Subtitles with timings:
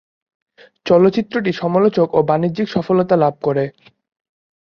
[0.85, 3.65] চলচ্চিত্রটি সমালোচক ও বাণিজ্যিক সফলতা লাভ করে।